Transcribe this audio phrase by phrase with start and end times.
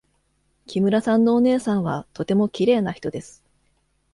[0.65, 3.43] 木村さんのお姉さんはとてもきれいな人です。